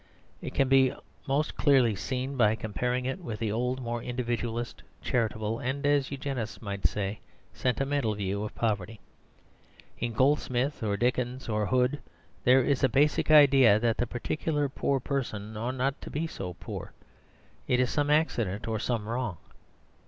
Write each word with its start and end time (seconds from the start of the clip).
It 0.41 0.55
can 0.55 0.67
be 0.67 0.91
most 1.27 1.55
clearly 1.55 1.95
seen 1.95 2.35
by 2.35 2.55
comparing 2.55 3.05
it 3.05 3.19
with 3.23 3.37
the 3.37 3.51
old, 3.51 3.79
more 3.83 4.01
individual, 4.01 4.65
charitable, 5.03 5.59
and 5.59 5.85
(as 5.85 6.07
the 6.09 6.15
Eugenists 6.15 6.59
might 6.59 6.87
say) 6.87 7.19
sentimental 7.53 8.15
view 8.15 8.43
of 8.43 8.55
poverty. 8.55 8.99
In 9.99 10.13
Goldsmith 10.13 10.81
or 10.81 10.97
Dickens 10.97 11.47
or 11.47 11.67
Hood 11.67 11.99
there 12.45 12.63
is 12.63 12.83
a 12.83 12.89
basic 12.89 13.29
idea 13.29 13.77
that 13.79 13.97
the 13.97 14.07
particular 14.07 14.67
poor 14.67 14.99
person 14.99 15.55
ought 15.55 15.75
not 15.75 16.01
to 16.01 16.09
be 16.09 16.25
so 16.25 16.55
poor: 16.55 16.93
it 17.67 17.79
is 17.79 17.91
some 17.91 18.09
accident 18.09 18.67
or 18.67 18.79
some 18.79 19.07
wrong. 19.07 19.37